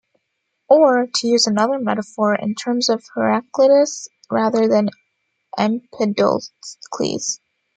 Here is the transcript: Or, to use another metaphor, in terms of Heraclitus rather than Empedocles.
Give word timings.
Or, 0.67 1.05
to 1.05 1.27
use 1.27 1.45
another 1.45 1.77
metaphor, 1.77 2.33
in 2.33 2.55
terms 2.55 2.89
of 2.89 3.03
Heraclitus 3.13 4.07
rather 4.31 4.67
than 4.67 4.89
Empedocles. 5.59 6.51